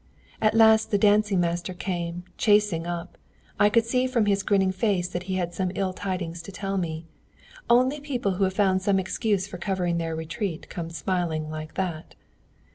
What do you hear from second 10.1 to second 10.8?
retreat